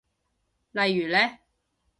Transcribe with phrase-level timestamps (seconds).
[0.71, 1.37] 例如呢？